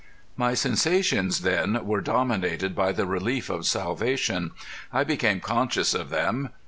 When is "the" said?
2.91-3.05